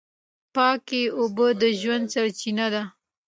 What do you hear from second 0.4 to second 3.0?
پاکې اوبه د ژوند سرچینه ده.